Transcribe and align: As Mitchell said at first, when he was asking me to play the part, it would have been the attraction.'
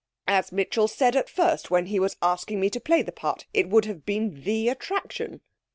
As 0.27 0.51
Mitchell 0.51 0.87
said 0.87 1.15
at 1.15 1.29
first, 1.29 1.69
when 1.69 1.85
he 1.85 1.99
was 1.99 2.15
asking 2.23 2.59
me 2.59 2.71
to 2.71 2.79
play 2.79 3.03
the 3.03 3.11
part, 3.11 3.45
it 3.53 3.69
would 3.69 3.85
have 3.85 4.03
been 4.03 4.41
the 4.43 4.67
attraction.' 4.67 5.41